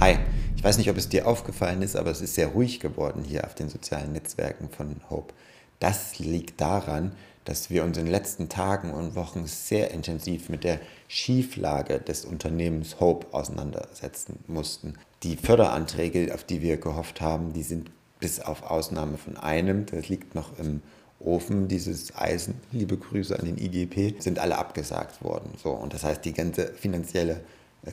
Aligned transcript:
Hi, 0.00 0.16
ich 0.56 0.64
weiß 0.64 0.78
nicht, 0.78 0.88
ob 0.88 0.96
es 0.96 1.10
dir 1.10 1.28
aufgefallen 1.28 1.82
ist, 1.82 1.94
aber 1.94 2.10
es 2.10 2.22
ist 2.22 2.34
sehr 2.34 2.46
ruhig 2.46 2.80
geworden 2.80 3.22
hier 3.22 3.44
auf 3.44 3.54
den 3.54 3.68
sozialen 3.68 4.12
Netzwerken 4.12 4.70
von 4.70 4.96
Hope. 5.10 5.34
Das 5.78 6.18
liegt 6.18 6.58
daran, 6.58 7.12
dass 7.44 7.68
wir 7.68 7.84
uns 7.84 7.98
in 7.98 8.06
den 8.06 8.10
letzten 8.10 8.48
Tagen 8.48 8.94
und 8.94 9.14
Wochen 9.14 9.46
sehr 9.46 9.90
intensiv 9.90 10.48
mit 10.48 10.64
der 10.64 10.80
Schieflage 11.06 11.98
des 11.98 12.24
Unternehmens 12.24 12.98
Hope 12.98 13.26
auseinandersetzen 13.34 14.38
mussten. 14.46 14.94
Die 15.22 15.36
Förderanträge, 15.36 16.32
auf 16.32 16.44
die 16.44 16.62
wir 16.62 16.78
gehofft 16.78 17.20
haben, 17.20 17.52
die 17.52 17.62
sind 17.62 17.90
bis 18.20 18.40
auf 18.40 18.62
Ausnahme 18.70 19.18
von 19.18 19.36
einem, 19.36 19.84
das 19.84 20.08
liegt 20.08 20.34
noch 20.34 20.58
im 20.58 20.80
Ofen, 21.18 21.68
dieses 21.68 22.16
Eisen, 22.16 22.54
liebe 22.72 22.96
Grüße 22.96 23.38
an 23.38 23.44
den 23.44 23.58
IGP, 23.58 24.18
sind 24.22 24.38
alle 24.38 24.56
abgesagt 24.56 25.22
worden. 25.22 25.50
So, 25.62 25.72
und 25.72 25.92
das 25.92 26.04
heißt, 26.04 26.24
die 26.24 26.32
ganze 26.32 26.68
finanzielle 26.68 27.42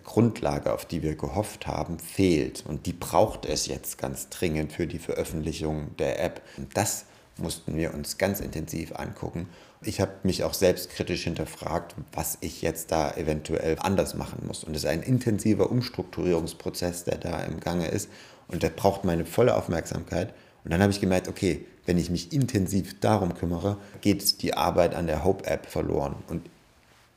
Grundlage, 0.04 0.74
auf 0.74 0.86
die 0.86 1.02
wir 1.02 1.16
gehofft 1.16 1.68
haben, 1.68 2.00
fehlt. 2.00 2.66
Und 2.66 2.86
die 2.86 2.94
braucht 2.94 3.46
es 3.46 3.68
jetzt 3.68 3.98
ganz 3.98 4.30
dringend 4.30 4.74
für 4.74 4.88
die 4.88 5.00
Veröffentlichung 5.00 5.96
der 5.98 6.24
App. 6.24 6.42
Und 6.58 6.76
das 6.76 7.06
mussten 7.38 7.78
wir 7.78 7.94
uns 7.94 8.18
ganz 8.18 8.40
intensiv 8.40 8.94
angucken. 8.94 9.48
Ich 9.82 10.02
habe 10.02 10.12
mich 10.24 10.44
auch 10.44 10.54
selbstkritisch 10.54 11.24
hinterfragt, 11.24 11.96
was 12.12 12.38
ich 12.42 12.62
jetzt 12.62 12.92
da 12.92 13.12
eventuell 13.12 13.78
anders 13.80 14.16
machen 14.16 14.46
muss. 14.46 14.64
Und 14.64 14.76
es 14.76 14.84
ist 14.84 14.90
ein 14.90 15.04
intensiver 15.04 15.72
Umstrukturierungsprozess, 15.72 17.06
der 17.06 17.18
da 17.18 17.42
im 17.44 17.60
Gange 17.60 17.88
ist. 17.88 18.10
Und 18.48 18.64
der 18.64 18.70
braucht 18.70 19.06
meine 19.06 19.26
volle 19.26 19.56
Aufmerksamkeit. 19.56 20.34
Und 20.64 20.72
dann 20.72 20.82
habe 20.82 20.92
ich 20.92 21.00
gemerkt, 21.00 21.28
okay, 21.28 21.66
wenn 21.86 21.98
ich 21.98 22.10
mich 22.10 22.34
intensiv 22.34 23.00
darum 23.00 23.36
kümmere, 23.36 23.78
geht 24.02 24.42
die 24.42 24.54
Arbeit 24.54 24.96
an 24.96 25.08
der 25.08 25.24
Hope-App 25.24 25.68
verloren. 25.68 26.16
Und 26.28 26.50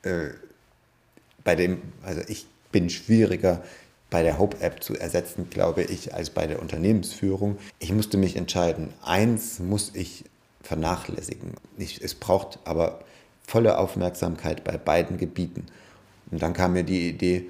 äh, 0.03 0.29
bei 1.43 1.55
dem, 1.55 1.81
also 2.03 2.21
ich 2.27 2.45
bin 2.71 2.89
schwieriger 2.89 3.63
bei 4.09 4.23
der 4.23 4.37
Hope-App 4.37 4.83
zu 4.83 4.97
ersetzen, 4.97 5.49
glaube 5.49 5.83
ich, 5.83 6.13
als 6.13 6.29
bei 6.29 6.45
der 6.45 6.61
Unternehmensführung. 6.61 7.57
Ich 7.79 7.93
musste 7.93 8.17
mich 8.17 8.35
entscheiden. 8.35 8.93
Eins 9.01 9.59
muss 9.59 9.91
ich 9.93 10.25
vernachlässigen. 10.61 11.53
Ich, 11.77 12.01
es 12.01 12.13
braucht 12.13 12.59
aber 12.65 12.99
volle 13.47 13.77
Aufmerksamkeit 13.77 14.63
bei 14.63 14.77
beiden 14.77 15.17
Gebieten. 15.17 15.65
Und 16.29 16.41
dann 16.41 16.53
kam 16.53 16.73
mir 16.73 16.83
die 16.83 17.09
Idee, 17.09 17.47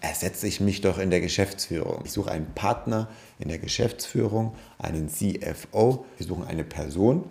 ersetze 0.00 0.46
ich 0.46 0.60
mich 0.60 0.80
doch 0.80 0.98
in 0.98 1.10
der 1.10 1.20
Geschäftsführung. 1.20 2.02
Ich 2.04 2.12
suche 2.12 2.30
einen 2.30 2.52
Partner 2.54 3.08
in 3.38 3.48
der 3.48 3.58
Geschäftsführung, 3.58 4.54
einen 4.78 5.08
CFO. 5.08 6.04
Wir 6.16 6.26
suchen 6.26 6.46
eine 6.46 6.64
Person, 6.64 7.24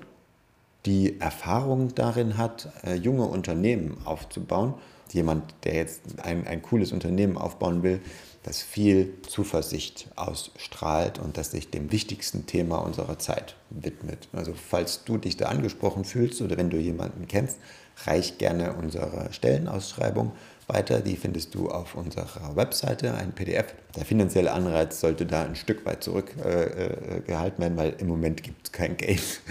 die 0.86 1.20
Erfahrung 1.20 1.96
darin 1.96 2.38
hat, 2.38 2.70
äh, 2.84 2.96
junge 2.96 3.26
Unternehmen 3.26 3.98
aufzubauen 4.06 4.76
jemand, 5.14 5.54
der 5.64 5.76
jetzt 5.76 6.02
ein, 6.22 6.48
ein 6.48 6.62
cooles 6.62 6.92
Unternehmen 6.92 7.38
aufbauen 7.38 7.84
will, 7.84 8.02
das 8.44 8.62
viel 8.62 9.14
Zuversicht 9.28 10.10
ausstrahlt 10.16 11.18
und 11.18 11.38
das 11.38 11.52
sich 11.52 11.70
dem 11.70 11.92
wichtigsten 11.92 12.46
Thema 12.46 12.80
unserer 12.80 13.18
Zeit 13.18 13.56
widmet. 13.70 14.28
Also 14.34 14.54
falls 14.54 15.06
du 15.06 15.18
dich 15.18 15.38
da 15.38 15.46
angesprochen 15.46 16.04
fühlst 16.04 16.42
oder 16.42 16.58
wenn 16.58 16.70
du 16.70 16.78
jemanden 16.78 17.28
kennst, 17.28 17.60
reich 18.06 18.38
gerne 18.38 18.74
unsere 18.74 19.32
Stellenausschreibung 19.32 20.34
weiter. 20.68 21.00
Die 21.00 21.16
findest 21.16 21.56
du 21.56 21.70
auf 21.70 21.96
unserer 21.96 22.56
Webseite, 22.56 23.14
ein 23.14 23.32
PDF. 23.34 23.74
Der 23.96 24.04
finanzielle 24.04 24.52
Anreiz 24.52 25.00
sollte 25.00 25.26
da 25.26 25.44
ein 25.44 25.56
Stück 25.56 25.86
weit 25.86 26.04
zurückgehalten 26.04 27.26
äh, 27.28 27.60
werden, 27.60 27.78
weil 27.78 27.96
im 28.00 28.08
Moment 28.08 28.44
gibt 28.44 28.68
es 28.68 28.72
kein 28.74 28.98
Geld. 28.98 29.42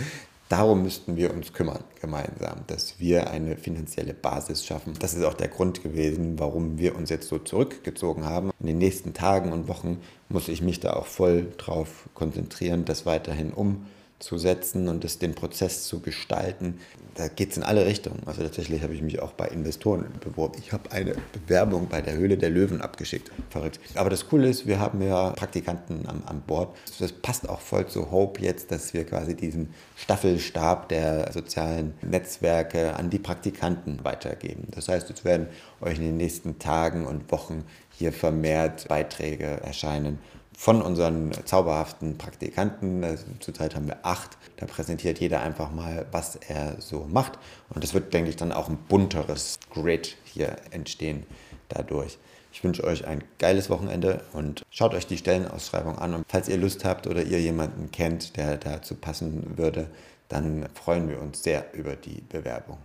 Darum 0.52 0.82
müssten 0.82 1.16
wir 1.16 1.32
uns 1.32 1.54
kümmern 1.54 1.82
gemeinsam, 1.98 2.64
dass 2.66 3.00
wir 3.00 3.30
eine 3.30 3.56
finanzielle 3.56 4.12
Basis 4.12 4.66
schaffen. 4.66 4.92
Das 4.98 5.14
ist 5.14 5.24
auch 5.24 5.32
der 5.32 5.48
Grund 5.48 5.82
gewesen, 5.82 6.38
warum 6.38 6.76
wir 6.76 6.94
uns 6.94 7.08
jetzt 7.08 7.28
so 7.28 7.38
zurückgezogen 7.38 8.26
haben. 8.26 8.50
In 8.60 8.66
den 8.66 8.76
nächsten 8.76 9.14
Tagen 9.14 9.50
und 9.50 9.66
Wochen 9.66 10.02
muss 10.28 10.48
ich 10.48 10.60
mich 10.60 10.78
da 10.78 10.92
auch 10.92 11.06
voll 11.06 11.50
drauf 11.56 12.10
konzentrieren, 12.12 12.84
das 12.84 13.06
weiterhin 13.06 13.54
umzusetzen 13.54 14.01
zu 14.22 14.38
setzen 14.38 14.88
und 14.88 15.04
das, 15.04 15.18
den 15.18 15.34
Prozess 15.34 15.84
zu 15.84 16.00
gestalten. 16.00 16.78
Da 17.14 17.28
geht 17.28 17.50
es 17.50 17.56
in 17.58 17.62
alle 17.62 17.84
Richtungen. 17.84 18.22
Also 18.24 18.42
tatsächlich 18.42 18.82
habe 18.82 18.94
ich 18.94 19.02
mich 19.02 19.20
auch 19.20 19.32
bei 19.32 19.48
Investoren 19.48 20.06
beworben. 20.20 20.54
Ich 20.58 20.72
habe 20.72 20.90
eine 20.92 21.14
Bewerbung 21.32 21.88
bei 21.88 22.00
der 22.00 22.14
Höhle 22.14 22.38
der 22.38 22.48
Löwen 22.48 22.80
abgeschickt. 22.80 23.30
Verrückt. 23.50 23.80
Aber 23.96 24.08
das 24.08 24.28
Coole 24.28 24.48
ist, 24.48 24.66
wir 24.66 24.78
haben 24.78 25.02
ja 25.02 25.30
Praktikanten 25.30 26.06
an, 26.06 26.22
an 26.24 26.40
Bord. 26.46 26.74
Das 26.98 27.12
passt 27.12 27.48
auch 27.48 27.60
voll 27.60 27.86
zu 27.86 28.10
Hope 28.10 28.40
jetzt, 28.40 28.70
dass 28.70 28.94
wir 28.94 29.04
quasi 29.04 29.34
diesen 29.34 29.74
Staffelstab 29.96 30.88
der 30.88 31.30
sozialen 31.32 31.94
Netzwerke 32.00 32.94
an 32.94 33.10
die 33.10 33.18
Praktikanten 33.18 34.04
weitergeben. 34.04 34.68
Das 34.70 34.88
heißt, 34.88 35.10
es 35.10 35.24
werden 35.24 35.48
euch 35.80 35.98
in 35.98 36.04
den 36.04 36.16
nächsten 36.16 36.58
Tagen 36.58 37.06
und 37.06 37.30
Wochen 37.30 37.64
hier 37.90 38.12
vermehrt 38.12 38.88
Beiträge 38.88 39.44
erscheinen 39.44 40.18
von 40.56 40.82
unseren 40.82 41.32
zauberhaften 41.44 42.18
Praktikanten. 42.18 43.04
Also 43.04 43.24
zurzeit 43.40 43.74
haben 43.74 43.86
wir 43.86 43.98
acht. 44.04 44.38
Da 44.56 44.66
präsentiert 44.66 45.20
jeder 45.20 45.40
einfach 45.42 45.72
mal, 45.72 46.06
was 46.12 46.36
er 46.36 46.80
so 46.80 47.06
macht. 47.08 47.38
Und 47.70 47.84
es 47.84 47.94
wird, 47.94 48.12
denke 48.14 48.30
ich, 48.30 48.36
dann 48.36 48.52
auch 48.52 48.68
ein 48.68 48.78
bunteres 48.88 49.58
Grid 49.70 50.16
hier 50.24 50.56
entstehen 50.70 51.24
dadurch. 51.68 52.18
Ich 52.52 52.62
wünsche 52.62 52.84
euch 52.84 53.06
ein 53.06 53.24
geiles 53.38 53.70
Wochenende 53.70 54.22
und 54.34 54.62
schaut 54.70 54.92
euch 54.94 55.06
die 55.06 55.16
Stellenausschreibung 55.16 55.98
an. 55.98 56.14
Und 56.14 56.24
falls 56.28 56.48
ihr 56.48 56.58
Lust 56.58 56.84
habt 56.84 57.06
oder 57.06 57.22
ihr 57.22 57.40
jemanden 57.40 57.90
kennt, 57.90 58.36
der 58.36 58.58
dazu 58.58 58.94
passen 58.94 59.56
würde, 59.56 59.88
dann 60.28 60.66
freuen 60.74 61.08
wir 61.08 61.20
uns 61.20 61.42
sehr 61.42 61.72
über 61.74 61.96
die 61.96 62.22
Bewerbung. 62.28 62.78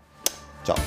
Ciao. 0.63 0.77